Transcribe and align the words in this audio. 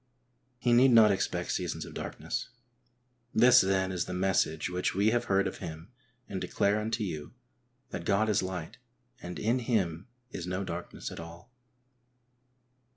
He 0.57 0.73
need 0.73 0.89
not 0.89 1.11
expect 1.11 1.51
seasons 1.51 1.85
of 1.85 1.93
darkness. 1.93 2.49
This, 3.35 3.61
then, 3.61 3.91
is 3.91 4.05
the 4.05 4.15
message 4.15 4.67
which 4.67 4.95
we 4.95 5.11
have 5.11 5.25
heard 5.25 5.45
of 5.45 5.59
him 5.59 5.91
and 6.27 6.41
declare 6.41 6.79
unto 6.79 7.03
you, 7.03 7.35
that 7.91 8.03
God 8.03 8.27
is 8.27 8.41
light, 8.41 8.79
and 9.21 9.37
in 9.37 9.59
Him 9.59 10.07
is 10.31 10.47
no 10.47 10.63
darkness 10.63 11.11
at 11.11 11.19
all. 11.19 11.51